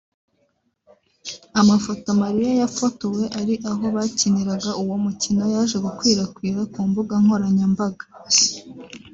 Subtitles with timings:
[1.61, 8.05] Amafoto Malia yafotowe ari aho bakiniraga uwo mukino yaje gukwirakwira ku mbuga nkoranyambaga